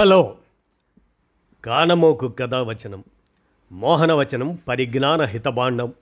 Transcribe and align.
Hello. 0.00 0.36
కానమోకు 1.64 2.28
కథావచనం 2.28 3.04
మోహనవచనం 3.72 4.58
పరిజ్ఞాన 4.68 5.22
హితబాండం 5.22 5.92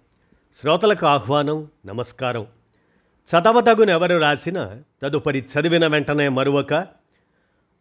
శ్రోతలకు 0.61 1.06
ఆహ్వానం 1.06 1.69
నమస్కారం. 1.87 2.46
చదవతగునెవరు 3.30 4.16
రాసిన 4.16 4.82
తదుపరి 5.03 5.38
చదివిన 5.38 5.87
వెంటనే 5.87 6.29
మరువక 6.29 6.87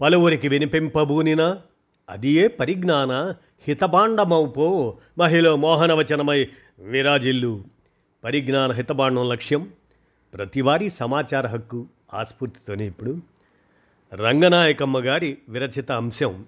పలువురికి 0.01 0.47
వినిపింపబూనినా 0.47 1.57
అదియే 2.09 2.47
పరిజ్ఞాన 2.47 3.33
హితబాండమౌపో 3.67 4.97
మహిళ 5.17 5.53
మోహనవచనమై 5.53 6.47
విరాజిల్లు. 6.79 7.63
పరిజ్ఞాన 8.23 8.71
హితబాండం 8.71 9.29
లక్ష్యం 9.29 9.69
ప్రతివారీ 10.33 10.89
సమాచార 10.89 11.47
హక్కు 11.47 11.85
ఆస్ఫూర్తితోనే 12.13 12.87
ఇప్పుడు 12.87 13.36
రంగనాయకమ్మ 14.13 14.99
గారి 14.99 15.37
విరచిత 15.49 15.91
అంశం 15.91 16.45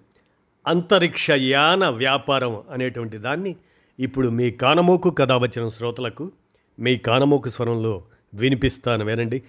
అంతరిక్ష 0.67 1.29
యాన 1.29 1.89
వ్యాపారం 1.89 2.63
అనేటువంటి 2.71 3.17
దాన్ని 3.17 3.55
ఇప్పుడు 3.99 4.27
మీ 4.27 4.51
కానమోకు 4.51 5.09
కథ 5.09 5.31
వచ్చిన 5.31 5.69
శ్రోతలకు 5.69 6.31
మీ 6.79 6.97
కానమోకు 6.97 7.49
స్వరంలో 7.49 8.03
వినిపిస్తాను 8.33 9.05
వినండి. 9.05 9.43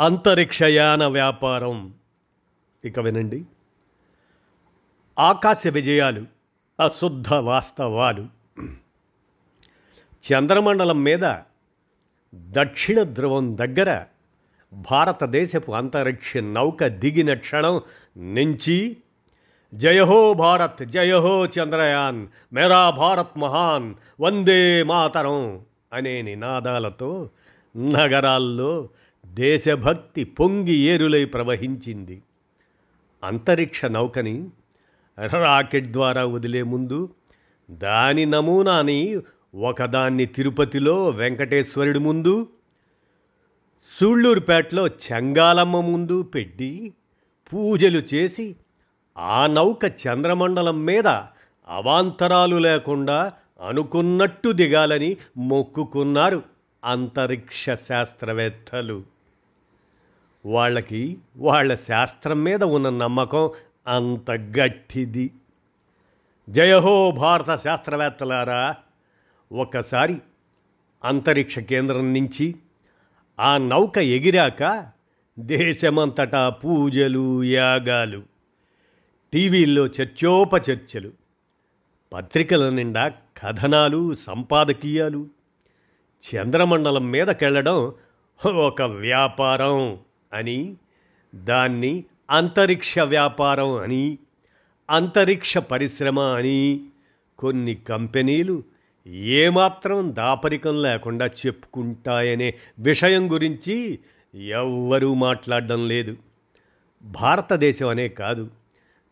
అంతరిక్షయాన 0.00 1.06
వ్యాపారం. 1.06 1.94
ఇక 2.84 2.98
వినండి. 2.98 3.44
ఆకాశ 5.18 5.66
విజయాలు 5.66 6.26
అశుద్ధ 6.84 7.34
వాస్తవాలు. 7.34 8.26
చంద్రమండలం 10.32 11.02
మీద 11.02 11.34
దక్షిణ 12.34 13.02
ధ్రువం 13.02 13.58
దగ్గర 13.58 14.04
భారతదేశపు 14.72 15.72
అంతరిక్ష 15.72 16.36
నౌక 16.36 16.86
దిగిన 16.86 17.34
క్షణం 17.34 17.80
నుంచి 18.18 18.96
జయహో 19.74 20.34
భారత్ 20.34 20.84
జయహో 20.84 21.46
చంద్రయాన్ 21.46 22.26
మేరా 22.52 22.90
భారత్ 22.90 23.38
మహాన్ 23.38 23.94
వందే 24.20 24.82
మాతరం 24.82 25.60
అనే 25.92 26.22
నినాదాలతో 26.22 27.30
నగరాల్లో 27.76 28.88
దేశభక్తి 29.26 30.24
పొంగి 30.24 30.74
ఏరులై 30.74 31.24
ప్రవహించింది. 31.24 32.22
అంతరిక్ష 33.24 33.84
నౌకని 33.84 34.48
రాకెట్ 35.26 35.86
ద్వారా 35.86 36.24
వదిలే 36.24 36.62
ముందు 36.62 37.08
దాని 37.70 38.26
నమూనాని 38.26 39.20
ఒకదాన్ని 39.54 40.26
తిరుపతిలో 40.26 41.08
వెంకటేశ్వరుడి 41.08 41.98
ముందు 41.98 42.46
సూళ్ళూరుపేటలో 43.90 44.86
చెంగాలమ్మ 44.86 45.80
ముందు 45.80 46.22
పెట్టి 46.22 46.94
పూజలు 47.52 48.02
చేసి 48.14 48.56
ఆ 49.18 49.46
నౌక 49.46 49.84
చంద్రమండలం 49.84 50.84
మీద 50.84 51.06
అవాంతరాలు 51.68 52.56
లేకుండా 52.56 53.32
అనుకున్నట్టు 53.68 54.48
దిగాలని 54.52 55.16
మొక్కుకున్నారు 55.36 56.42
అంతరిక్ష 56.84 57.70
శాస్త్రవేత్తలు. 57.70 59.02
వాళ్ళకి 60.46 61.18
వాళ్ళ 61.36 61.74
శాస్త్రం 61.74 62.44
మీద 62.44 62.64
ఉన్న 62.64 62.88
నమ్మకం 62.88 63.50
అంత 63.86 64.30
గట్టిది. 64.30 65.30
జయహో 66.48 67.10
భారత 67.10 67.64
శాస్త్రవేత్తలారా 67.64 68.74
ఒకసారి 69.52 70.18
అంతరిక్ష 71.04 71.58
కేంద్రం 71.58 72.14
నుంచి 72.14 72.54
ఆ 73.38 73.58
నౌక 73.58 73.98
ఎగిరాక 73.98 74.62
దేశమంతటా 75.38 76.48
పూజలు 76.48 77.42
యాగాలు 77.44 78.22
టీవీల్లో 79.32 79.86
చర్చోపచర్చలు 79.86 81.10
పత్రికల 82.12 82.68
నిండా 82.68 83.04
కథనాలు 83.38 84.14
సంపాదకీయాలు 84.14 85.22
చంద్రమండలం 86.24 87.10
మీదకెళ్ళడం 87.10 87.92
ఒక 88.64 88.82
వ్యాపారం 88.82 89.98
అని 90.32 90.58
దాన్ని 91.34 91.92
అంతరిక్ష 92.30 92.98
వ్యాపారం 92.98 93.70
అని 93.74 94.18
అంతరిక్ష 94.88 95.58
పరిశ్రమ 95.58 96.20
అని 96.20 96.58
కొన్ని 97.38 97.74
కంపెనీలు 97.74 98.56
ఏమాత్రం 99.06 100.14
దాపరికం 100.14 100.82
లేకుండా 100.82 101.26
చెప్పుకుంటాయనే 101.26 102.54
విషయం 102.78 103.32
గురించి 103.32 103.98
ఎవ్వరూ 104.34 105.14
మాట్లాడడం 105.14 105.88
లేదు. 105.88 106.16
భారతదేశం 107.02 107.88
అనే 107.88 108.08
కాదు. 108.08 108.50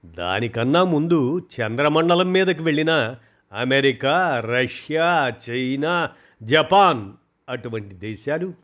దానికన్నా 0.05 0.85
ముందు 0.85 1.39
చంద్రమండలం 1.39 2.33
మీదకి 2.33 2.63
వెళ్ళిన 2.63 3.17
అమెరికా 3.53 4.41
రష్యా 4.41 5.33
చైనా 5.51 6.11
జపాన్ 6.43 7.13
అటువంటి 7.49 7.95
దేశాలు 7.95 8.55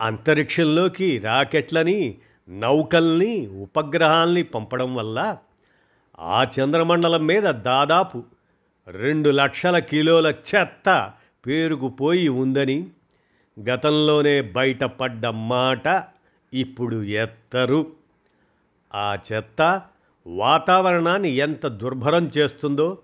అంతరిక్షంలోకి 0.00 1.18
రాకెట్లని 1.18 2.18
నౌకల్ని 2.48 3.46
ఉపగ్రహాల్ని 3.46 4.42
పంపడం 4.42 4.94
వల్ల 4.94 5.36
ఆ 6.20 6.46
చంద్రమండలం 6.60 7.26
మీద 7.26 7.42
దాదాపు 7.42 8.24
రెండు 8.88 9.30
లక్షల 9.30 9.78
కిలోల 9.78 10.26
చెత్త 10.26 11.12
పేరుకుపోయి 11.46 12.28
ఉందని 12.28 12.86
గతంలోనే 13.60 14.40
బయటపడ్డ 14.40 15.26
మాట 15.26 16.04
ఇప్పుడు 16.54 17.02
ఎత్తరు. 17.02 17.92
ఆ 18.94 19.18
చెత్త 19.32 19.82
వాతావరణాన్ని 20.26 21.28
ఎంత 21.28 21.66
దుర్భరం 21.66 22.30
చేస్తుందో 22.36 22.98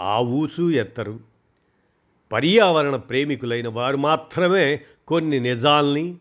ఆ 0.00 0.18
ఊసు 0.18 0.70
ఎత్తరు. 0.70 1.20
పర్యావరణ 2.32 2.96
ప్రేమికులైన 2.96 3.68
వారు 3.68 3.96
మాత్రమే 3.96 4.80
కొన్ని 5.08 5.40
నిజాల్ని 5.40 6.16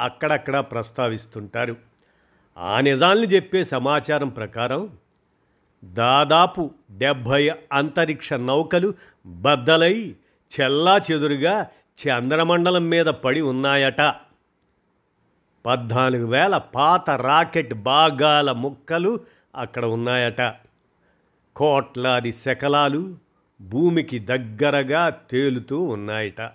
అక్కడక్కడ 0.00 0.58
ప్రస్తావిస్తుంటారు. 0.58 1.76
ఆ 2.58 2.80
నిజాల్ని 2.80 3.26
చెప్పే 3.26 3.64
సమాచారం 3.64 4.28
ప్రకారం 4.28 4.90
దాదాపు 5.84 6.70
డెబ్భై 6.98 7.50
అంతరిక్ష 7.72 8.32
నౌకలు 8.32 8.94
బద్దలై 9.26 10.14
చెల్లా 10.60 10.96
చెదురుగా 10.96 11.66
చంద్రమండలం 12.08 12.88
మీద 12.88 13.06
పడి 13.06 13.40
ఉన్నాయట. 13.40 14.14
పద్నాలుగు 15.66 16.26
వేల 16.26 16.58
పాత 16.58 17.10
రాకెట్ 17.10 17.74
భాగాల 17.74 18.52
ముక్కలు 18.52 19.20
అక్కడ 19.54 19.84
ఉన్నాయట. 19.84 20.54
కోట్లాది 21.56 22.32
శకలాలు 22.32 23.16
భూమికి 23.60 24.18
దగ్గరగా 24.18 25.08
తేలుతూ 25.08 25.82
ఉన్నాయట. 25.82 26.50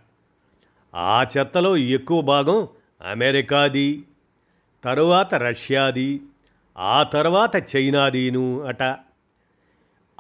ఆ 0.95 1.25
చెత్తలో 1.37 1.77
ఎక్కువ 1.77 2.21
భాగం 2.21 2.67
అమెరికాది 3.11 4.03
తరువాత 4.83 5.33
రష్యాది 5.33 6.21
ఆ 6.77 7.03
తర్వాత 7.03 7.75
చైనాదీను 7.75 8.61
అట. 8.61 8.97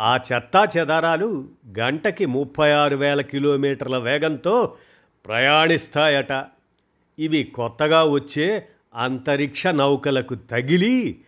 ఆ 0.03 0.19
చెత్తా 0.33 0.67
చెదారాలు 0.77 1.47
గంటకి 1.79 2.25
ముప్పై 2.25 2.71
ఆరు 2.71 2.95
వేల 2.95 3.21
కిలోమీటర్ల 3.21 3.97
వేగంతో 3.97 4.75
ప్రయాణిస్తాయట. 5.25 6.45
ఇవి 7.19 7.43
కొత్తగా 7.43 8.03
వచ్చే 8.03 8.67
అంతరిక్ష 8.95 9.67
నౌకలకు 9.67 10.35
తగిలి 10.35 11.21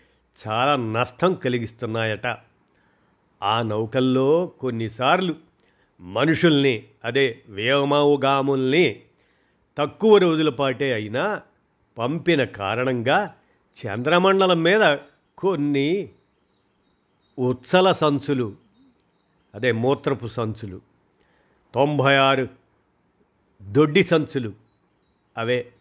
చాలా 0.47 0.75
నష్టం 0.75 1.33
కలిగిస్తున్నాయట. 1.33 2.37
ఆ 3.43 3.61
నౌకల్లో 3.61 4.51
కొన్నిసార్లు 4.59 5.35
మనుషుల్ని 5.99 6.83
అదే 7.05 7.39
వేగమావుగాముల్ని 7.49 9.01
తక్కువ 9.77 10.17
రోజుల 10.17 10.49
పాటే 10.49 10.93
అయినా 10.93 11.41
పంపిన 11.97 12.43
కారణంగా 12.43 13.33
చంద్రమండలం 13.77 14.63
మీద 14.63 14.97
కొన్ని 15.37 16.09
ఉత్సల 17.39 17.91
సంచులు 17.91 18.64
అదే 19.55 19.71
మూత్రపు 19.71 20.27
సంచులు. 20.27 20.81
తొంభై 21.75 22.15
ఆరు 22.15 22.47
దొడ్డి 23.61 24.03
సంచులు. 24.03 24.53
అవే 25.37 25.71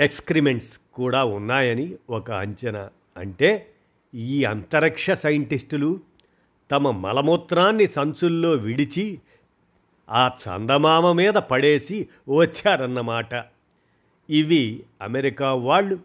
ఎక్స్క్రిమెంట్స్ 0.00 0.80
కూడా 0.94 1.24
ఉన్నాయని 1.24 1.96
ఒక 2.10 2.30
అంచనా. 2.30 2.90
అంటే 3.16 3.74
ఈ 4.14 4.44
అంతరిక్ష 4.44 5.10
సైంటిస్టులు 5.10 6.00
తమ 6.70 6.90
మలమూత్రాన్ని 6.90 7.86
సంచుల్లో 7.86 8.50
విడిచి 8.50 9.20
ఆ 10.10 10.28
చందమామ 10.28 11.12
మీద 11.12 11.34
పడేసి 11.34 12.08
వచ్చారన్నమాట. 12.38 13.44
ఇవి 14.30 14.82
అమెరికా 15.02 15.54
వాళ్ళు 15.54 15.98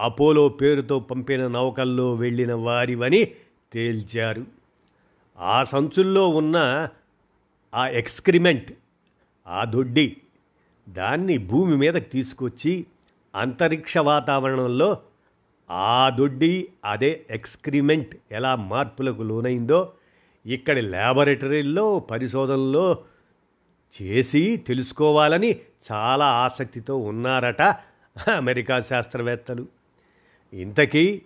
అపోలో 0.00 0.48
పేరుతో 0.48 1.00
పంపిన 1.00 1.46
నౌకల్లో 1.46 2.14
వెళ్ళిన 2.14 2.54
వారివని 2.54 3.24
తేల్చారు. 3.72 4.57
ఆ 5.38 5.64
సంచుల్లో 5.64 6.28
ఉన్న 6.28 6.88
ఆ 7.74 7.88
ఎక్స్క్రిమెంట్ 7.88 8.72
ఆ 9.46 9.64
దొడ్డి 9.64 10.16
దాన్ని 10.88 11.38
భూమి 11.38 11.76
మీదకి 11.76 12.10
తీసుకొచ్చి 12.10 12.86
అంతరిక్ష 13.34 13.98
వాతావరణంలో 13.98 14.98
ఆ 15.70 16.10
దొడ్డి 16.10 16.68
అదే 16.84 17.26
ఎక్స్క్రిమెంట్ 17.30 18.16
ఎలా 18.32 18.56
మార్పులకు 18.56 19.22
లోనైందో 19.22 19.92
ఇక్కడి 20.46 20.80
ల్యాబొరేటరీల్లో 20.80 21.98
పరిశోధనలో 21.98 23.04
చేసి 24.02 24.56
తెలుసుకోవాలని 24.56 25.60
చాలా 25.92 26.26
ఆసక్తితో 26.26 26.96
ఉన్నారట 26.96 27.62
అమెరికా 28.36 28.80
శాస్త్రవేత్తలు. 28.80 29.66
ఇంతకీ 30.52 31.22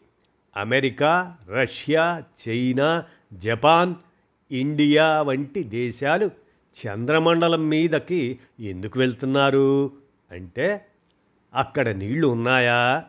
America 0.56 1.36
Russia 1.48 2.22
China 2.48 3.04
Japan 3.32 3.94
India 4.52 5.22
వంటి 5.22 5.62
దేశాలు 5.62 6.30
చంద్రమండలం 6.86 7.68
మీదకి 7.68 8.38
ఎందుకు 8.60 8.98
వెళ్తున్నారు? 8.98 9.90
అంటే 10.30 10.86
అక్కడ 11.54 11.88
నీళ్ళు 11.88 12.28
ఉన్నాయా? 12.28 13.04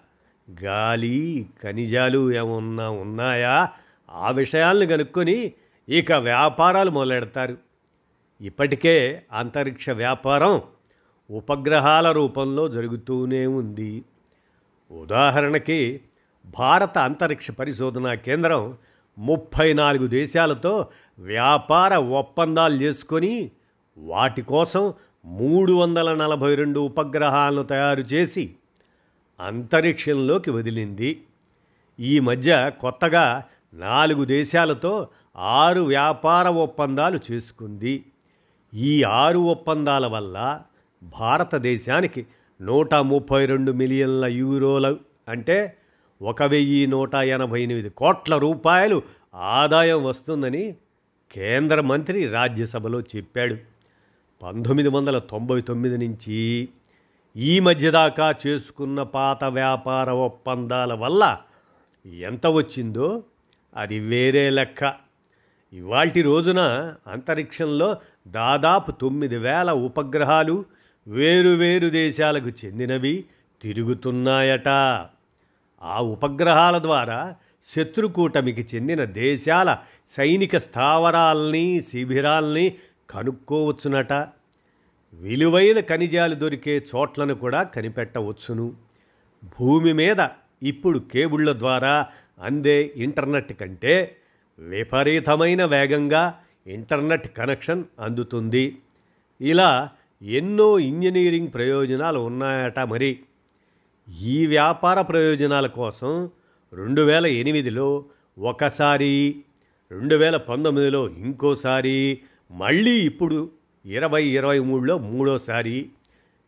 గాలి 0.63 1.45
ఖనిజాలు 1.63 2.33
ఏమన్నా 2.33 2.89
ఉన్నాయా? 2.89 3.69
ఆ 4.11 4.31
విషయాలను 4.31 4.85
కనుక్కొని 4.85 5.53
ఇక 5.89 6.11
వ్యాపారాలు 6.11 6.91
మొదలెడతారు. 6.91 7.57
ఇప్పటికే 8.41 9.21
అంతరిక్ష 9.31 9.89
వ్యాపారం 9.89 10.61
ఉపగ్రహాల 11.31 12.11
రూపంలో 12.11 12.69
జరుగుతూనే 12.69 13.45
ఉంది. 13.45 14.03
ఉదాహరణకి 14.91 16.01
భారత 16.59 16.97
అంతరిక్ష 16.97 17.51
పరిశోధనా 17.51 18.13
కేంద్రం 18.13 18.77
ముప్పై 19.17 19.73
నాలుగు 19.73 20.07
దేశాలతో 20.07 20.85
వ్యాపార 21.19 21.95
ఒప్పందాలు 21.95 22.75
చేసుకొని 22.75 23.51
వాటి 23.97 24.41
కోసం 24.41 24.93
మూడు 25.25 25.73
వందల 25.73 26.15
నలభై 26.15 26.55
రెండు 26.55 26.79
ఉపగ్రహాలను 26.79 27.63
తయారు 27.63 28.01
చేసి 28.01 28.55
అంతరిక్షంలోకి 29.39 30.51
వదిలింది. 30.51 31.21
ఈ 31.99 32.19
మధ్య 32.19 32.71
కొత్తగా 32.81 33.43
నాలుగు 33.73 34.25
దేశాలతో 34.25 35.07
ఆరు 35.37 35.81
వ్యాపార 35.81 36.47
ఒప్పందాలు 36.47 37.19
చేసుకుంది. 37.31 38.05
ఈ 38.73 39.03
ఆరు 39.03 39.39
ఒప్పందాల 39.39 40.05
వల్ల 40.07 40.59
భారతదేశానికి 41.03 42.25
నూట 42.61 42.93
ముప్పై 42.93 43.45
రెండు 43.45 43.71
మిలియన్ల 43.71 44.25
యూరోల 44.25 44.95
అంటే 45.27 45.77
ఒక 46.23 46.43
వెయ్యి 46.43 46.87
నూట 46.87 47.15
ఎనభై 47.15 47.63
ఎనిమిది 47.63 47.89
కోట్ల 47.89 48.37
రూపాయలు 48.37 49.01
ఆదాయం 49.35 50.03
వస్తుందని 50.03 50.75
కేంద్ర 51.31 51.81
మంత్రి 51.81 52.27
రాజ్యసభలో 52.27 53.01
చెప్పాడు. 53.01 53.55
పంతొమ్మిది 54.41 54.89
వందల 54.89 55.17
తొంభై 55.17 55.61
తొమ్మిది 55.61 56.07
నుంచి 56.07 56.69
ఈ 57.35 57.59
మధ్యదాకా 57.59 58.35
చేసుకున్న 58.47 59.03
పాత 59.03 59.43
వ్యాపార 59.43 60.09
ఒప్పందాల 60.09 60.93
వల్ల 60.93 61.37
ఎంత 62.19 62.47
వచ్చిందో 62.47 63.23
అది 63.75 63.99
వేరే 63.99 64.49
లెక్క. 64.49 64.93
ఇవాల్టి 65.73 66.21
రోజున 66.21 66.59
అంతరిక్షంలో 67.07 67.97
దాదాపు 68.27 68.91
తొమ్మిది 68.91 69.37
వేల 69.37 69.71
ఉపగ్రహాలు 69.71 70.65
వేరువేరు 71.07 71.87
దేశాలకు 71.87 72.47
చెందినవి 72.47 73.25
తిరుగుతున్నాయట. 73.61 74.69
ఆ 75.83 76.01
ఉపగ్రహాల 76.01 76.77
ద్వారా 76.77 77.35
శత్రుకూటమికి 77.75 78.75
చెందిన 78.75 79.03
దేశాల 79.03 79.77
సైనిక 80.17 80.57
స్థావరాల్ని 80.57 81.81
శిబిరాల్ని 81.81 82.75
కనుక్కోవచ్చునట. 83.09 84.13
విలువైన 85.13 85.79
ఖనిజాలు 85.79 86.35
దొరికే 86.35 86.77
చోట్లను 86.95 87.35
కూడా 87.35 87.63
కనిపెట్టవచ్చును. 87.63 88.73
భూమి 89.59 89.93
మీద 89.93 90.27
ఇప్పుడు 90.63 90.99
కేబుళ్ళ 90.99 91.57
ద్వారా 91.57 92.07
అందే 92.43 92.93
ఇంటర్నెట్ 92.95 93.53
కంటే 93.53 94.15
విపరీతమైన 94.59 95.65
వేగంగా 95.65 96.39
ఇంటర్నెట్ 96.67 97.37
కనెక్షన్ 97.37 97.83
అందుతుంది. 97.99 98.77
ఇలా 99.41 99.89
ఎన్నో 100.21 100.79
ఇంజనీరింగ్ 100.79 101.53
ప్రయోజనాలు 101.53 102.19
ఉన్నాయట 102.19 102.79
మరి. 102.79 103.19
ఈ 104.09 104.45
వ్యాపార 104.45 105.01
ప్రయోజనాల 105.01 105.67
కోసం 105.67 106.29
రెండు 106.73 107.01
వేల 107.01 107.25
ఎనిమిదిలో 107.25 108.05
ఒకసారి 108.39 109.35
రెండు 109.91 110.15
వేల 110.15 110.37
పంతొమ్మిదిలో 110.37 111.09
ఇంకోసారి 111.09 112.19
మళ్ళీ 112.51 113.01
ఇప్పుడు 113.01 113.51
ఇరవై 113.85 114.23
ఇరవై 114.25 114.59
మూడులో 114.59 114.97
మూడోసారి 114.97 115.89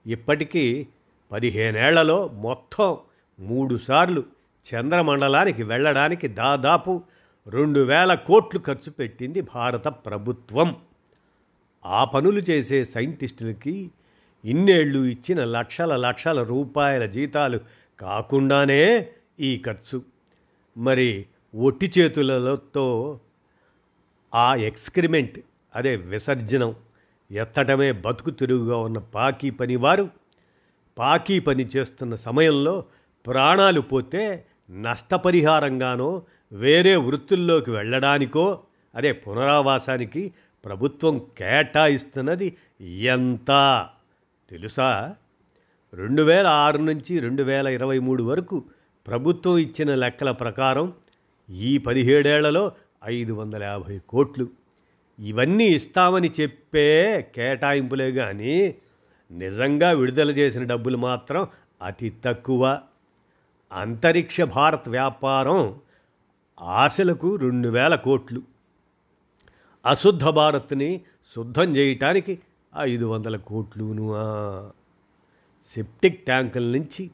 ఇప్పటికీ 0.06 0.88
పదిహేనేళ్ళలో 1.32 2.28
మొత్తం 2.28 2.98
మూడుసార్లు 3.40 4.24
చంద్రమండలానికి 4.66 5.64
వెళ్ళడానికి 5.64 6.28
దాదాపు 6.28 7.04
రెండు 7.48 7.80
వేల 7.80 8.14
కోట్లు 8.14 8.60
ఖర్చు 8.60 8.92
పెట్టింది 8.92 9.42
భారత 9.42 9.88
ప్రభుత్వం. 9.88 10.76
ఆ 11.86 12.04
పనులు 12.04 12.40
చేసే 12.40 12.86
సైంటిస్టులకి 12.86 13.92
ఇన్నేళ్ళు 14.46 15.00
ఇచ్చిన 15.00 15.46
లక్షల 15.46 15.96
లక్షల 15.96 16.44
రూపాయల 16.44 17.06
జీతాలు 17.06 17.60
కాకుండానే 18.00 19.10
ఈ 19.40 19.64
ఖర్చు. 19.66 20.02
మరి 20.78 21.26
ఒట్టి 21.56 21.92
చేతులతో 22.00 23.20
ఆ 24.36 24.56
ఎక్స్క్రిమెంట్ 24.56 25.40
అదే 25.76 25.96
విసర్జనం 25.96 26.76
ఎత్తటమే 27.32 27.92
బతుకు 27.92 28.30
తిరుగుగా 28.30 28.78
ఉన్న 28.78 28.98
పాకీ 28.98 29.50
పనివారు 29.50 30.10
పాకీ 30.98 31.40
పని 31.40 31.64
చేస్తున్న 31.64 32.16
సమయంలో 32.16 32.86
ప్రాణాలు 33.28 33.82
పోతే 33.82 34.46
నష్టపరిహారంగానో 34.72 36.24
వేరే 36.52 36.96
వృత్తుల్లోకి 36.96 37.72
వెళ్ళడానికో 37.72 38.64
అదే 38.96 39.12
పునరావాసానికి 39.12 40.34
ప్రభుత్వం 40.66 41.22
కేటాయిస్తున్నది 41.38 42.58
ఎంత? 42.82 43.52
తెలుసా? 44.50 45.16
రెండు 45.94 46.22
వేల 46.22 46.48
ఆరు 46.48 46.78
నుంచి 46.78 47.20
రెండు 47.20 47.44
వేల 47.44 47.68
ఇరవై 47.68 48.00
మూడు 48.00 48.24
వరకు 48.24 48.64
ప్రభుత్వం 49.08 49.58
ఇచ్చిన 49.58 49.96
లెక్కల 49.96 50.32
ప్రకారం 50.32 50.94
ఈ 51.50 51.78
పదిహేడేళ్ళలో 51.78 52.72
ఐదు 53.06 53.34
వందల 53.34 53.64
యాభై 53.64 54.00
కోట్లు. 54.10 54.50
ఇవన్నీ 55.20 55.64
ఇస్తామని 55.64 56.32
చెప్పే 56.42 57.22
కేటాయింపులే 57.36 58.12
కానీ 58.12 58.76
నిజంగా 59.32 59.92
విడుదల 59.92 60.32
చేసిన 60.32 60.64
డబ్బులు 60.64 60.98
మాత్రం 60.98 61.48
అతి 61.82 62.14
తక్కువ. 62.26 62.82
అంతరిక్ష 63.72 64.42
భారత్ 64.42 64.90
వ్యాపారం 64.90 65.80
ఆశలకు 66.62 67.36
రెండు 67.36 67.70
వేల 67.70 67.96
కోట్లు. 67.96 68.42
అశుద్ధ 69.86 70.24
భారత్ని 70.24 71.02
శుద్ధం 71.36 71.76
చేయటానికి 71.76 72.40
ఐదు 72.78 73.06
వందల 73.06 73.36
కోట్లును 73.36 74.06
సెప్టిక్ 75.68 76.26
ట్యాంకుల 76.26 76.64
నుంచి 76.64 77.12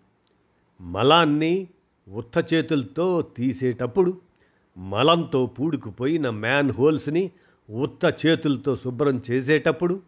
మలాన్ని 0.81 1.67
ఉత్త 2.09 2.53
చేతులతో 2.53 3.21
తీసేటప్పుడు 3.21 4.21
మలంతో 4.77 5.45
పూడుకుపోయిన 5.45 6.29
మ్యాన్ 6.29 6.71
హోల్స్ని 6.71 7.31
ఉత్త 7.69 8.15
చేతులతో 8.25 8.75
శుభ్రం 8.75 9.21
చేసేటప్పుడు 9.31 10.01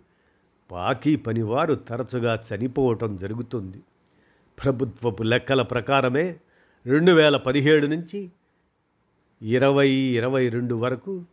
పాకీ 0.72 1.16
పనివారు 1.16 1.76
తరచుగా 1.76 2.44
చనిపోవటం 2.54 3.18
జరుగుతుంది. 3.18 3.82
ప్రభుత్వపు 4.64 5.24
లెక్కల 5.24 5.62
ప్రకారమే 5.62 6.40
రెండు 6.86 7.12
వేల 7.12 7.38
పదిహేడు 7.38 7.88
నుంచి 7.88 8.32
ఇరవై 9.42 9.90
ఇరవై 9.90 10.50
రెండు 10.50 10.76
వరకు 10.76 11.26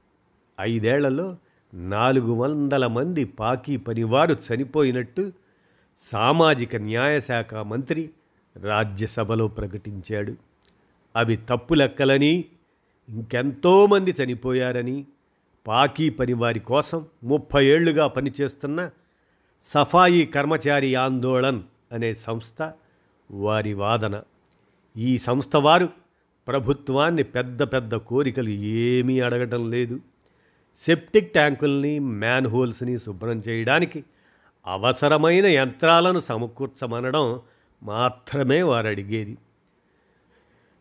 ఐదేళ్ళలో 0.60 1.36
నాలుగు 1.74 2.32
వందల 2.32 2.86
మంది 2.86 3.24
పాకీ 3.24 3.76
పనివారు 3.76 4.36
చనిపోయినట్టు 4.50 5.32
సామాజిక 6.12 6.76
న్యాయశాఖ 6.76 7.54
మంత్రి 7.54 8.10
రాజ్యసభలో 8.56 9.48
ప్రకటించాడు. 9.48 10.34
అవి 11.16 11.36
తప్పు 11.36 11.74
లెక్కలని 11.74 12.44
ఇంకెంతోమంది 13.08 14.14
చనిపోయారని 14.22 15.04
పాకీ 15.66 16.10
పనివారి 16.10 16.60
కోసం 16.60 17.04
ముప్పై 17.24 17.66
ఏళ్ళుగా 17.66 18.06
పనిచేస్తున్న 18.06 18.90
సఫాయి 19.64 20.26
కర్మచారి 20.26 20.94
ఆందోళన్ 20.94 21.60
అనే 21.92 22.14
సంస్థ 22.14 22.72
వారి 23.30 23.74
వాదన. 23.74 24.22
ఈ 24.96 25.18
సంస్థ 25.18 25.56
వారు 25.56 25.88
ప్రభుత్వాన్ని 26.48 27.22
పెద్ద 27.22 27.62
పెద్ద 27.62 27.94
కోరికలు 27.94 28.48
ఏమీ 28.48 29.20
అడగటం 29.20 29.70
లేదు. 29.70 30.00
సెప్టిక్ 30.78 31.32
ట్యాంకుల్ని 31.32 31.98
మ్యాన్ 31.98 32.46
హోల్స్ని 32.46 32.98
శుభ్రం 32.98 33.42
చేయడానికి 33.48 34.04
అవసరమైన 34.66 35.46
యంత్రాలను 35.46 36.20
సమకూర్చమనడం 36.20 37.40
మాత్రమే 37.82 38.62
వారు 38.62 38.86
అడిగేది 38.86 39.38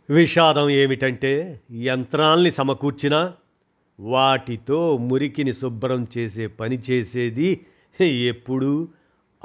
విషాదం 0.10 0.70
ఏమిటంటే 0.70 1.62
యంత్రాల్ని 1.72 2.52
సమకూర్చినా 2.52 3.34
వాటితో 4.00 4.98
మురికిని 4.98 5.54
శుభ్రం 5.54 6.08
చేసే 6.18 6.48
పని 6.48 6.80
చేసేది 6.92 7.66
ఎప్పుడూ 8.02 8.88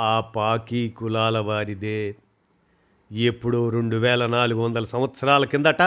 ఆ 0.00 0.20
పాకీ 0.20 0.90
కులాల 0.90 1.38
వారిదే. 1.38 2.16
ఎప్పుడో 3.12 3.68
రెండు 3.68 3.96
వేల 3.96 4.26
నాలుగు 4.26 4.60
వందల 4.60 4.84
సంవత్సరాల 4.84 5.44
కిందట 5.44 5.82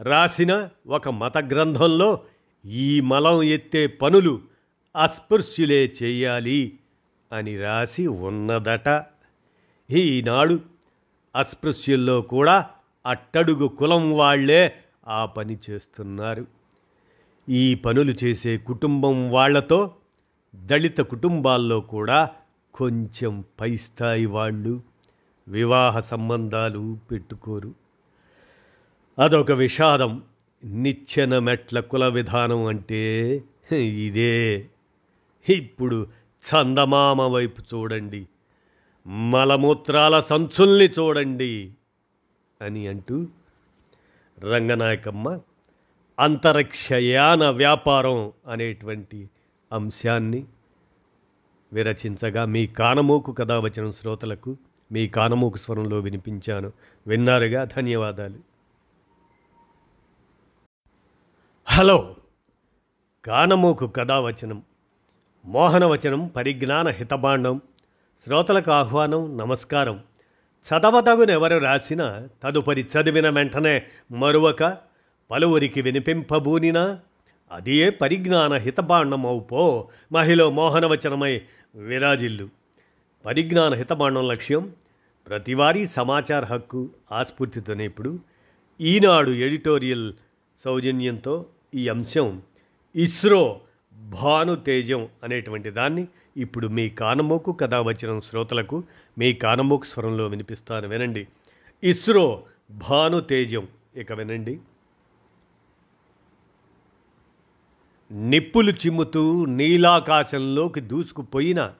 రాసిన 0.00 0.68
ఒక 0.86 1.08
మత 1.08 1.38
గ్రంథంలో 1.38 2.20
ఈ 2.66 3.00
మలం 3.00 3.42
ఎత్తే 3.42 3.86
పనులు 3.86 4.40
అస్పృశ్యులే 4.96 5.92
చేయాలి 6.02 6.78
అని 7.32 7.60
రాసి 7.60 8.06
ఉన్నదట. 8.06 9.04
ఈనాడు 9.90 10.60
అస్పృశ్యుల్లో 11.36 12.22
కూడా 12.22 12.66
అట్టడుగు 13.06 13.68
కులం 13.68 14.12
వాళ్ళే 14.12 14.74
ఆ 15.08 15.26
పని 15.26 15.58
చేస్తున్నారు. 15.70 16.46
ఈ 17.48 17.74
పనులు 17.74 18.14
చేసే 18.24 18.58
కుటుంబం 18.58 19.30
వాళ్ళతో 19.30 19.94
దళిత 20.54 20.98
కుటుంబాల్లో 20.98 21.80
కూడా 21.80 22.30
కొంచెం 22.74 23.44
పై 23.60 23.76
స్థాయి 23.76 24.26
వాళ్ళు 24.26 24.82
వివాహ 25.48 26.00
సంబంధాలు 26.00 26.98
పెట్టుకోరు. 27.10 27.74
అదొక 29.18 29.52
విషాదం. 29.52 30.22
నిచ్చెన 30.64 31.38
మెట్ల 31.38 31.80
కుల 31.80 32.08
విధానం 32.08 32.64
అంటే 32.64 33.42
ఇదే. 33.72 34.66
ఇప్పుడు 35.48 36.06
చందమామ 36.40 37.22
వైపు 37.22 37.62
చూడండి 37.62 38.26
మలమూత్రాల 39.06 40.20
సంచుల్ని 40.20 40.84
చూడండి 40.84 41.72
అని 42.62 42.86
అంటూ 42.86 43.26
రంగనాయకమ్మ 44.40 45.38
అంతరిక్షయాన 46.18 47.50
వ్యాపారం 47.50 48.32
అనేటువంటి 48.46 49.30
అంశాన్ని 49.72 50.44
విరచించగా 51.72 52.44
మీ 52.44 52.66
కానమూకు 52.66 53.32
కథ 53.32 53.52
వచ్చిన 53.52 53.90
శ్రోతలకు 53.90 54.56
మీ 54.92 55.08
కానమూకు 55.08 55.58
స్వరంలో 55.58 55.98
వినిపించాను. 55.98 56.72
విన్నారుగా? 57.06 57.64
ధన్యవాదాలు. 57.64 58.49
హలో. 61.80 62.16
కానమోకు 63.24 63.86
కథావచనం 63.86 64.62
మోహనవచనం 65.44 66.26
పరిజ్ఞాన 66.26 66.88
హితబాండం 66.88 67.60
శ్రోతలకు 68.24 68.70
ఆహ్వానం 68.70 69.38
నమస్కారం. 69.38 70.02
చదవతగునెవరు 70.68 71.58
రాసిన 71.58 72.26
తదుపరి 72.42 72.80
చదివిన 72.80 73.30
వెంటనే 73.30 73.82
మరువక 74.12 74.78
పలువురికి 75.30 75.82
వినిపింపబూనినా 75.82 76.98
అదే 77.52 77.90
పరిజ్ఞాన 77.90 78.54
హితబాండమవుపో 78.54 79.88
మహిళ 80.12 80.44
మోహనవచనమై 80.44 81.42
విరాజిల్లు. 81.74 82.48
పరిజ్ఞాన 83.26 83.74
హితబాండం 83.74 84.28
లక్ష్యం 84.28 84.72
ప్రతివారీ 85.28 85.86
సమాచార 85.86 86.44
హక్కు 86.44 86.88
ఆస్ఫూర్తితోనే 87.12 87.84
ఇప్పుడు 87.84 88.18
ఈనాడు 88.80 89.30
ఎడిటోరియల్ 89.30 90.12
సౌజన్యంతో 90.64 91.46
ఈ 91.74 91.88
అంశం 91.88 92.42
ఇస్రో 92.96 93.60
భాను 93.96 94.54
తేజం 94.54 95.08
అనేటువంటి 95.24 95.70
దాన్ని 95.70 96.08
ఇప్పుడు 96.36 96.66
మీ 96.66 96.90
కానమోకు 96.90 97.52
కథ 97.52 97.74
వచ్చిన 97.74 98.18
శ్రోతలకు 98.18 98.82
మీ 99.18 99.32
కానమోకు 99.32 99.84
స్వరంలో 99.84 100.26
వినిపిస్తాను 100.26 100.88
వినండి. 100.88 101.26
ఇస్రో 101.82 102.44
భాను 102.70 103.20
తేజం 103.20 103.68
ఇక 103.96 104.12
వినండి. 104.12 104.60
నిప్పులు 108.12 108.72
చిమ్ముతూ 108.72 109.44
నీలాకాశంలోకి 109.44 110.80
దూసుకుపోయిన 110.80 111.74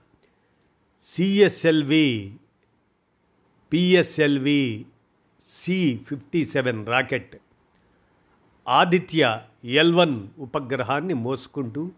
CSLV 1.06 2.35
PSLV 3.73 4.87
C 5.49 6.00
fifty 6.09 6.47
seven 6.47 6.87
rocket 6.87 7.37
Aditya 8.69 9.40
L one 9.64 10.29
ఉపగ్రహాన్ని 10.38 11.14
మోసుకుంటూ 11.14 11.90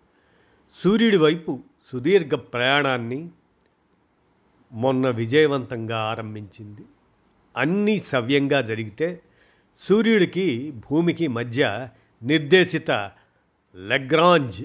సూర్యుడి 0.84 1.16
వైపు 1.16 1.60
సుదీర్ఘ 1.92 2.32
ప్రయాణాన్ని 2.32 3.30
మొన్న 4.72 5.10
విజయవంతంగా 5.10 5.96
ఆరంభించింది. 5.96 6.82
అన్నీ 7.56 7.98
సవ్యంగా 7.98 8.60
జరిగితే 8.60 9.22
సూర్యుడికి 9.88 10.70
భూమికి 10.70 11.28
మధ్య 11.28 11.88
నిర్దేశిత 12.22 12.90
లెగ్రాంజ్ 13.74 14.62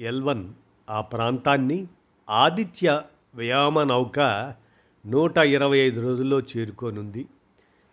ఎల్వన్ 0.00 0.48
ఆ 0.90 1.00
ప్రాంతాన్ని 1.00 1.86
ఆదిత్య 2.30 3.02
వ్యాయామ 3.34 3.82
నౌక 3.82 4.18
నూట 5.06 5.38
ఇరవై 5.38 5.78
ఐదు 5.78 6.00
రోజుల్లో 6.00 6.40
చేరుకోనుంది. 6.40 7.26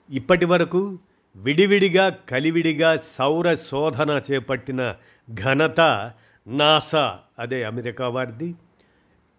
ఇప్పటి 0.10 0.46
వరకు 0.46 1.00
విడివిడిగా 1.36 2.10
కలివిడిగా 2.10 3.00
సౌర 3.18 3.56
శోధన 3.56 4.22
చేపట్టిన 4.32 4.96
ఘనత 5.34 6.12
నాసా 6.48 7.20
అదే 7.40 7.64
అమెరికా 7.64 8.10
వారిది. 8.10 8.56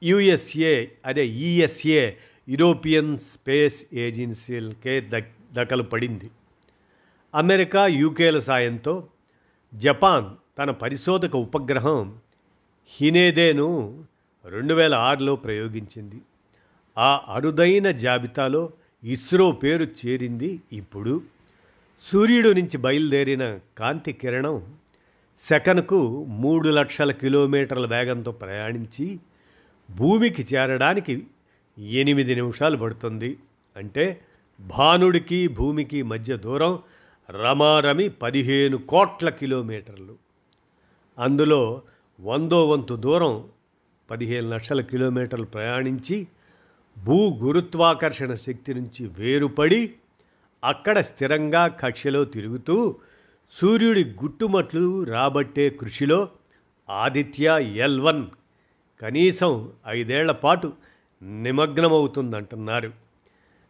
యుఎస్ఏ 0.03 0.87
అదే 1.07 1.27
ఈఎస్ఏ 1.27 2.13
యూరోపియన్ 2.49 3.19
స్పేస్ 3.19 3.85
ఏజెన్సీలకే 3.93 5.01
దక్ 5.01 5.33
దఖలు 5.53 5.83
పడింది. 5.83 6.31
అమెరికా 7.35 7.87
యూకేల 7.87 8.39
సాయంతో 8.39 9.09
జపాన్ 9.75 10.27
తన 10.59 10.71
పరిశోధక 10.71 11.37
ఉపగ్రహం 11.37 12.19
హినేదేను 12.87 14.05
రెండు 14.45 14.75
వేల 14.75 14.95
ఆరులో 14.95 15.37
ప్రయోగించింది. 15.37 16.17
ఆ 16.99 17.21
అరుదైన 17.29 17.91
జాబితాలో 17.91 18.71
ఇస్రో 19.05 19.53
పేరు 19.53 19.85
చేరింది 19.85 20.61
ఇప్పుడు. 20.73 21.23
సూర్యుడు 22.01 22.49
నుంచి 22.49 22.79
బయలుదేరిన 22.79 23.59
కాంతి 23.79 24.13
కిరణం 24.13 24.75
సెకనుకు 25.39 26.25
మూడు 26.25 26.69
లక్షల 26.69 27.11
కిలోమీటర్ల 27.11 27.87
వేగంతో 27.87 28.31
ప్రయాణించి 28.31 29.19
భూమికి 29.91 30.47
చేరడానికి 30.55 31.27
ఎనిమిది 31.79 32.35
నిమిషాలు 32.35 32.77
పడుతుంది. 32.77 33.39
అంటే 33.77 34.21
భానుడికి 34.61 35.49
భూమికి 35.49 36.03
మధ్య 36.03 36.37
దూరం 36.37 36.79
రమారమి 37.31 38.09
పదిహేను 38.09 38.77
కోట్ల 38.77 39.29
కిలోమీటర్లు. 39.29 40.17
అందులో 41.19 41.83
వందో 42.21 42.69
వంతు 42.69 42.95
దూరం 42.95 43.49
పదిహేను 44.11 44.49
లక్షల 44.49 44.81
కిలోమీటర్లు 44.81 45.45
ప్రయాణించి 45.45 46.27
భూ 47.05 47.39
గురుత్వాకర్షణ 47.43 48.35
శక్తి 48.35 48.75
నుంచి 48.75 49.07
వేరుపడి 49.07 49.95
అక్కడ 50.65 51.01
స్థిరంగా 51.01 51.67
కక్షలో 51.67 52.25
తిరుగుతూ 52.25 52.97
సూర్యుడి 53.53 54.05
గుట్టుమట్లు 54.05 55.05
రాబట్టే 55.05 55.71
కృషిలో 55.71 56.29
ఆదిత్య 56.91 57.59
ఎల్ 57.61 58.01
వన్ 58.01 58.27
కనీసం 59.03 59.73
ఐదేళ్ళ 59.87 60.33
పాటు 60.33 60.73
నిమగ్నమవుతుందంటున్నారు. 61.23 62.93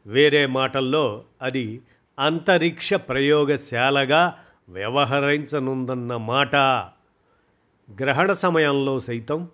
వేరే 0.06 0.46
మాటల్లో 0.46 1.24
అది 1.42 1.80
అంతరిక్ష 2.18 2.94
ప్రయోగశాలగా 2.94 4.38
వ్యవహరించనుందన్న 4.68 6.16
మాట. 6.16 6.56
గ్రహణ 8.00 8.32
సమయంలో 8.32 9.00
సైతం 9.00 9.48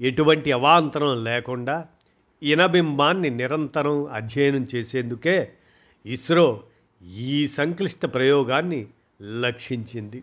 ఎటువంటి 0.00 0.52
అవాంతరం 0.52 1.24
లేకుండా 1.24 1.86
ఇనబింబాన్ని 2.42 3.30
నిరంతరం 3.30 4.06
అధ్యయనం 4.06 4.66
చేసేందుకే 4.74 5.52
ఇస్రో 6.06 6.62
ఈ 7.02 7.48
సంక్లిష్ట 7.48 8.06
ప్రయోగాన్ని 8.06 8.88
లక్షించింది. 9.40 10.22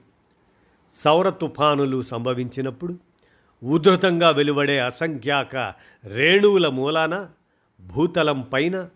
సౌర 0.98 1.30
తుఫానులు 1.30 2.02
సంభవించినప్పుడు 2.02 3.00
ఉధృతంగా 3.64 4.30
వెలువడే 4.30 4.80
అసంఖ్యాక 4.80 5.74
రేణువుల 6.04 6.68
మూలాన 6.68 7.30
భూతలం 7.82 8.42
పైన 8.42 8.90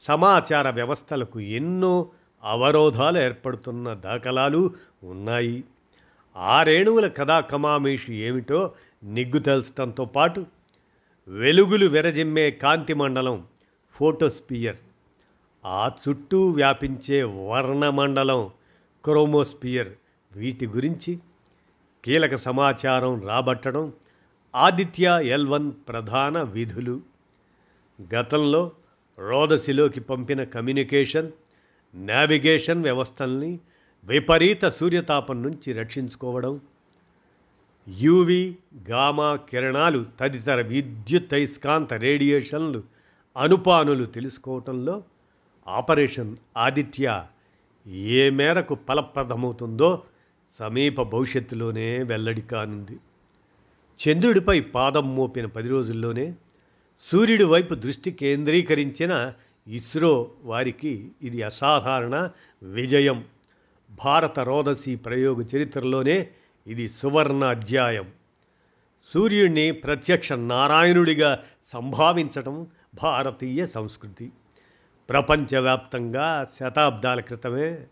సమాచార 0.00 0.70
వ్యవస్థలకు 0.70 1.40
ఎన్నో 1.40 2.10
అవరోధాలు 2.44 3.18
ఏర్పడుతున్న 3.18 3.94
దాఖలాలు 3.94 4.74
ఉన్నాయి. 5.04 5.64
ఆ 6.36 6.62
రేణువుల 6.62 7.08
కథా 7.08 7.40
కమామేషి 7.40 8.14
ఏమిటో 8.14 8.72
నిగ్గు 9.04 9.38
తెలుసటంతో 9.38 10.04
పాటు 10.04 10.46
వెలుగులు 11.28 11.86
విరజిమ్మే 11.86 12.50
కాంతి 12.50 12.94
మండలం 12.94 13.46
ఫోటోస్పియర్ 13.94 14.76
ఆ 15.64 15.90
చుట్టూ 16.08 16.50
వ్యాపించే 16.50 17.22
వర్ణమండలం 17.22 18.50
క్రోమోస్పియర్. 19.04 19.88
వీటి 20.32 20.66
గురించి 20.66 21.18
కీలక 22.04 22.36
సమాచారం 22.36 23.20
రాబట్టడం 23.20 23.92
ఆదిత్య 24.56 25.20
ఎల్ 25.24 25.46
వన్ 25.46 25.72
ప్రధాన 25.88 26.42
విధులు. 26.42 27.00
గతంలో 28.14 28.70
రోదసిలోకి 29.18 30.00
పంపిన 30.00 30.44
కమ్యూనికేషన్ 30.44 31.32
నావిగేషన్ 31.94 32.82
వ్యవస్థల్ని 32.82 33.58
విపరీత 34.04 34.68
సూర్యతాపం 34.68 35.42
నుంచి 35.42 35.72
రక్షించుకోవడం. 35.72 36.60
యూవి 37.88 38.56
గామా 38.90 39.36
కిరణాలు 39.36 40.06
తదితర 40.20 40.60
విద్యుత్ 40.60 41.34
అయస్కాంత 41.34 41.94
రేడియేషన్లు 41.94 42.82
అనుపానులు 43.36 44.04
తెలుసుకోవటంలో 44.04 45.02
ఆపరేషన్ 45.68 46.36
ఆదిత్య 46.56 47.24
ఏ 47.86 48.30
మేరకు 48.30 48.78
ఫలప్రదమవుతుందో 48.88 50.02
సమీప 50.58 51.02
భవిష్యత్తులోనే 51.02 52.02
వెల్లడి 52.02 52.42
కానుంది. 52.42 52.98
చంద్రుడిపై 54.00 54.60
పాదం 54.60 55.16
మోపిన 55.16 55.46
పది 55.46 55.68
రోజుల్లోనే 55.68 56.34
సూర్యుడి 57.12 57.44
వైపు 57.44 57.74
దృష్టి 57.74 58.10
కేంద్రీకరించిన 58.10 59.32
ఇస్రో 59.68 60.30
వారికి 60.42 61.10
ఇది 61.22 61.42
అసాధారణ 61.42 62.30
విజయం. 62.62 63.24
భారత 64.04 64.40
రోదసి 64.40 64.96
ప్రయోగ 64.96 65.42
చరిత్రలోనే 65.42 66.28
ఇది 66.66 66.88
సువర్ణ 66.88 67.44
అధ్యాయం. 67.44 68.08
సూర్యుడిని 69.14 69.72
ప్రత్యక్ష 69.72 70.32
నారాయణుడిగా 70.32 71.44
సంభావించటం 71.66 72.66
భారతీయ 73.02 73.66
సంస్కృతి. 73.66 74.32
ప్రపంచవ్యాప్తంగా 75.08 76.46
శతాబ్దాల 76.60 77.20
క్రితమే 77.20 77.86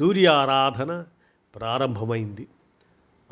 సూర్య 0.00 0.26
ఆరాధన 0.26 1.04
ప్రారంభమైంది. 1.56 2.46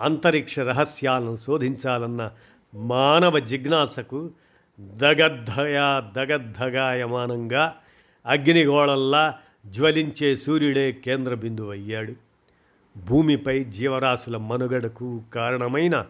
అంతరిక్ష 0.01 0.59
రహస్యాలను 0.59 1.37
శోధించాలన్న 1.37 2.31
మానవ 2.75 3.39
జిజ్ఞాసకు 3.39 4.31
దగద్ధయా 4.81 6.13
దగద్ధగాయమానంగా 6.17 7.75
అగ్నిగోళంలా 8.27 9.39
జ్వలించే 9.67 10.37
సూర్యుడే 10.37 10.93
కేంద్ర 10.93 11.35
బిందువు 11.35 11.71
అయ్యాడు 11.71 12.15
భూమిపై 12.97 13.65
జీవరాశుల 13.65 14.37
మనుగడకు 14.37 15.23
కారణమైన 15.35 16.07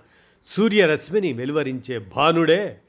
సూర్యరశ్మిని 0.48 1.32
వెలువరించే 1.32 1.98
భానుడే 2.16 2.80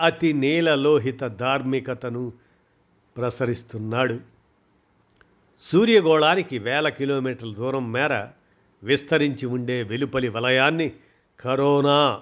అతి 0.00 0.32
నీలలోహిత 0.32 1.20
ధార్మికతను 1.26 2.32
ప్రసరిస్తున్నాడు. 3.16 4.20
సూర్యగోళానికి 5.72 6.58
వేల 6.58 6.88
కిలోమీటర్ల 6.88 7.54
దూరం 7.54 7.92
మేర 7.92 8.28
విస్తరించి 8.82 9.46
ఉండే 9.46 9.82
వెలుపలి 9.82 10.28
వలయాన్ని 10.28 10.92
కరోనా 11.40 12.20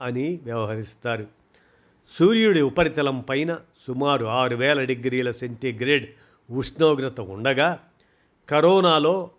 అని 0.00 0.40
వ్యవహరిస్తారు. 0.42 1.26
సూర్యుడి 2.18 2.60
ఉపరితలం 2.60 3.20
పైన 3.20 3.58
సుమారు 3.88 4.26
ఆరు 4.26 4.56
వేల 4.56 4.84
డిగ్రీల 4.84 5.30
సెంటీగ్రేడ్ 5.30 6.08
ఉష్ణోగ్రత 6.50 7.20
ఉండగా 7.20 7.78
కరోనాలో 8.48 9.30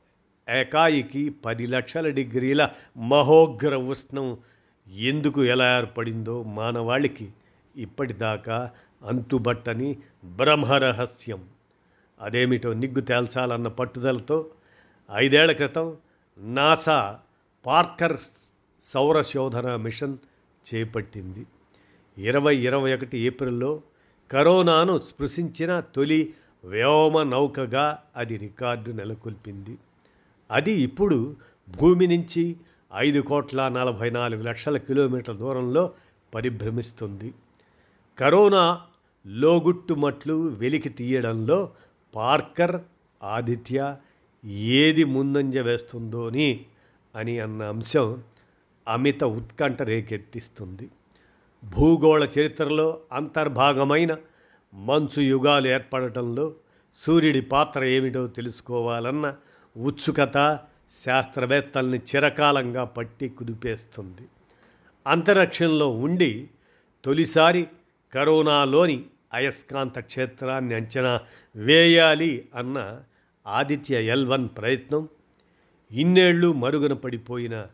ఏకాయికి 0.50 1.30
పది 1.30 1.68
లక్షల 1.68 2.10
డిగ్రీల 2.10 2.70
మహోగ్ర 2.98 3.75
ఉష్ణం 3.75 4.38
ఎందుకు 4.88 5.44
ఎలా 5.44 5.78
ఏర్పడిందో 5.78 6.44
మానవాళికి 6.44 7.30
ఇప్పటిదాకా 7.75 8.72
అంతుబట్టని 9.06 9.98
బ్రహ్మరహస్యం. 10.26 11.44
అదేమిటో 12.22 12.74
నిగ్గు 12.74 13.02
తేల్చాలన్న 13.02 13.68
పట్టుదలతో 13.68 14.50
ఐదేళ్ళ 15.16 15.52
క్రితం 15.52 15.98
నాసా 16.38 17.20
పార్కర్ 17.66 18.18
సౌర 18.84 19.22
శోధన 19.22 19.76
మిషన్ 19.76 20.18
చేపట్టింది. 20.74 21.46
ఇరవై 22.18 22.56
ఇరవై 22.56 22.96
ఒకటి 22.96 23.18
ఏప్రిల్లో 23.18 23.82
కరోనాను 24.32 25.00
స్పృశించిన 25.00 25.80
తొలి 25.80 26.34
వ్యోమ 26.66 27.24
నౌకగా 27.24 28.04
అది 28.16 28.38
రికార్డు 28.38 28.92
నెలకొల్పింది. 28.92 29.78
అది 30.52 30.72
ఇప్పుడు 30.72 31.36
భూమి 31.78 32.08
నుంచి 32.08 32.56
ఐదు 32.96 33.20
కోట్ల 33.20 33.68
నలభై 33.68 34.10
నాలుగు 34.10 34.44
లక్షల 34.44 34.78
కిలోమీటర్ల 34.78 35.38
దూరంలో 35.38 35.92
పరిభ్రమిస్తుంది. 36.34 37.34
కరోనా 38.20 38.82
లోగుట్టుమట్లు 39.27 40.48
వెలికి 40.48 40.89
తీయడంలో 40.89 41.70
పార్కర్ 42.15 42.82
ఆదిత్య 43.24 43.96
ఏది 44.46 45.03
ముందంజ 45.03 45.58
వేస్తుందోని 45.58 46.65
అని 47.15 47.39
అన్న 47.39 47.63
అంశం 47.63 48.24
అమిత 48.88 49.24
ఉత్కంఠ 49.24 49.82
రేకెత్తిస్తుంది. 49.82 50.89
భూగోళ 51.63 52.25
చరిత్రలో 52.25 53.00
అంతర్భాగమైన 53.12 54.17
మంచు 54.73 55.21
యుగాలు 55.21 55.67
ఏర్పడటంలో 55.67 56.54
సూర్యుడి 57.06 57.41
పాత్ర 57.41 57.84
ఏమిటో 57.84 58.28
తెలుసుకోవాలన్న 58.28 59.36
ఉత్సుకత 59.78 60.60
శాస్త్రవేత్తల్ని 61.06 61.97
చిరకాలంగా 61.97 62.84
పట్టి 62.84 63.30
కుదిపేస్తుంది. 63.30 64.28
అంతరిక్షంలో 65.08 65.89
ఉండి 65.89 66.50
తొలిసారి 67.06 67.67
కరోనాలోని 68.13 69.06
అయస్కాంత 69.36 70.00
క్షేత్రాన్ని 70.00 70.76
అంచనా 70.76 71.21
వేయాలి 71.56 72.48
అన్న 72.56 73.02
ఆదిత్య 73.48 74.04
ఎల్ 74.06 74.26
వన్ 74.28 74.50
ప్రయత్నం. 74.58 75.10
ఇన్నేళ్ళు 75.91 76.54
మరుగున 76.54 76.93
పడిపోయిన 76.93 77.67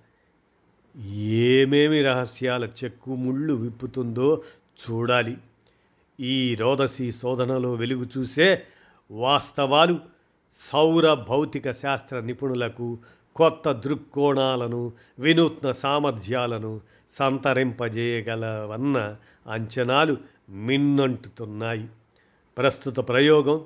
ఏమేమి 1.39 2.01
రహస్యాల 2.01 2.69
చెక్కు 2.83 3.15
ముళ్ళు 3.15 3.53
విప్పుతుందో 3.53 4.43
చూడాలి. 4.83 5.37
ఈ 6.19 6.55
రోదసి 6.55 7.11
శోధనలో 7.11 7.73
వెలుగు 7.73 8.07
చూసే 8.17 8.63
వాస్తవాలు 9.11 9.99
సౌర 10.71 11.13
భౌతిక 11.13 11.71
శాస్త్ర 11.71 12.19
నిపుణులకు 12.19 12.99
కొత్త 13.35 13.71
దృక్కోణాలను 13.71 14.91
వినూత్న 15.19 15.71
సామర్థ్యాలను 15.71 16.81
సంతరింపజేయగలవన్న 17.19 19.17
అంచనాలు 19.51 20.17
మిన్నంటుతున్నాయి. 20.49 21.87
ప్రస్తుత 22.57 22.99
ప్రయోగం 22.99 23.65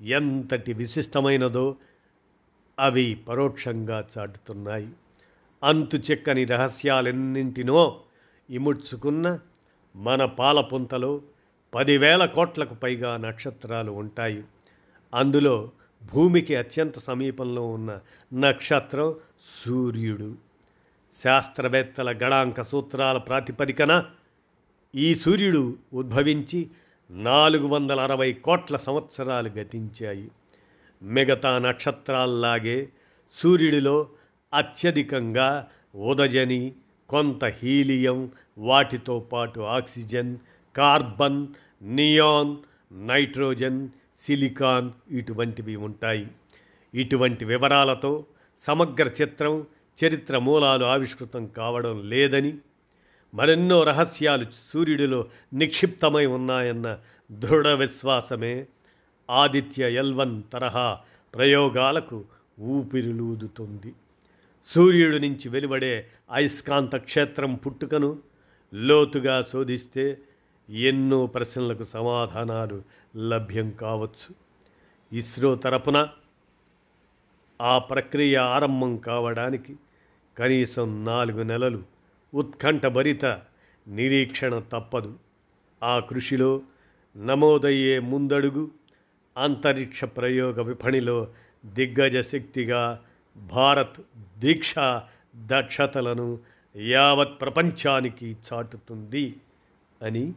ఎంతటి 0.00 0.72
విశిష్టమైనదో 0.72 1.76
అవి 2.78 3.14
పరోక్షంగా 3.28 4.08
చాటుతున్నాయి. 4.18 4.88
అంతు 5.64 5.96
చెక్కని 5.96 6.44
రహస్యాలెన్నింటినో 6.44 8.00
ఇముడ్చుకున్న 8.50 9.38
మన 9.96 10.24
పాలపుంతలో 10.24 11.20
పదివేల 11.74 12.26
కోట్లకు 12.26 12.74
పైగా 12.74 13.16
నక్షత్రాలు 13.16 13.92
ఉంటాయి. 13.92 14.44
అందులో 15.14 15.70
భూమికి 16.12 16.56
అత్యంత 16.56 16.98
సమీపంలో 16.98 17.66
ఉన్న 17.66 18.00
నక్షత్రం 18.34 19.14
సూర్యుడు. 19.64 20.34
శాస్త్రవేత్తల 21.24 22.18
గణాంక 22.22 22.62
సూత్రాల 22.62 23.18
ప్రాతిపదికన 23.18 24.04
ఈ 24.94 25.14
సూర్యుడు 25.14 25.76
ఉద్భవించి 25.92 26.70
నాలుగు 27.10 27.66
వందల 27.66 28.00
అరవై 28.00 28.32
కోట్ల 28.32 28.76
సంవత్సరాలు 28.76 29.48
గతించాయి. 29.48 30.30
మిగతా 31.02 31.58
నక్షత్రాల్లాగే 31.58 32.88
సూర్యుడిలో 33.34 34.08
అత్యధికంగా 34.54 35.68
ఉదజని 35.94 36.72
కొంత 37.08 37.44
హీలియం 37.44 38.30
వాటితో 38.58 39.20
పాటు 39.20 39.60
oxygen 39.60 40.36
carbon 40.76 41.46
neon 41.82 42.56
nitrogen 42.92 43.88
silicon 44.20 44.90
ఇటువంటివి 45.10 45.76
ఉంటాయి. 45.76 46.26
ఇటువంటి 46.94 47.44
వివరాలతో 47.44 48.26
సమగ్ర 48.62 49.06
చిత్రం 49.22 49.66
చరిత్ర 50.04 50.38
మూలాలు 50.38 50.84
ఆవిష్కృతం 50.84 51.46
కావడం 51.46 52.08
లేదని 52.08 52.54
మరెన్నో 53.34 53.82
రహస్యాలు 53.82 54.46
సూర్యుడిలో 54.72 55.28
నిక్షిప్తమై 55.52 56.26
ఉన్నాయన్న 56.26 56.98
దృఢ 57.32 57.68
విశ్వాసమే 57.68 58.66
ఆదిత్య 59.30 59.92
ఎల్వన్ 59.92 60.42
తరహా 60.52 61.00
ప్రయోగాలకు 61.34 62.24
ఊపిరిలూదుతుంది. 62.60 63.94
సూర్యుడి 64.66 65.18
నుంచి 65.18 65.48
వెలువడే 65.48 66.06
అయస్కాంత 66.32 66.96
క్షేత్రం 66.96 67.54
పుట్టుకను 67.54 68.18
లోతుగా 68.74 69.44
శోధిస్తే 69.52 70.18
ఎన్నో 70.70 71.26
ప్రశ్నలకు 71.26 71.84
సమాధానాలు 71.84 72.82
లభ్యం 73.16 73.70
కావచ్చు. 73.70 74.34
ఇస్రో 75.12 75.54
తరపున 75.54 76.08
ఆ 77.60 77.78
ప్రక్రియ 77.78 78.36
ఆరంభం 78.36 78.96
కావడానికి 78.96 79.76
కనీసం 80.38 81.04
నాలుగు 81.04 81.42
నెలలు 81.42 81.91
ఉత్కంఠభరిత 82.34 83.24
నిరీక్షణ 83.88 84.58
తప్పదు. 84.58 85.18
ఆ 85.82 85.98
కృషిలో 85.98 86.60
నమోదయ్యే 87.16 87.98
ముందడుగు 87.98 88.70
అంతరిక్ష 89.36 90.04
ప్రయోగ 90.04 90.62
విపణిలో 90.62 91.28
దిగ్గజ 91.66 92.16
శక్తిగా 92.16 93.00
భారత్ 93.36 94.00
దీక్ష 94.38 94.74
దక్షతలను 95.36 96.38
యావత్ 96.76 97.40
ప్రపంచానికి 97.40 98.36
చాటుతుంది 98.52 99.34
అని 100.02 100.32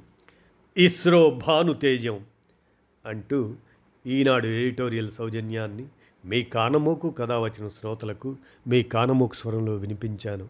ఇస్రో 0.77 1.29
భానుతేజం 1.29 2.25
అంటూ 3.05 3.55
ఈనాడు 4.07 4.47
ఎడిటోరియల్ 4.47 5.11
సౌజన్యాన్ని 5.11 5.85
మీ 6.25 6.43
కానమోకు 6.43 7.09
కథ 7.09 7.31
వచ్చిన 7.31 7.67
శ్రోతలకు 7.67 8.35
మీ 8.67 8.83
కానమోకు 8.83 9.35
స్వరంలో 9.35 9.75
వినిపించాను. 9.75 10.49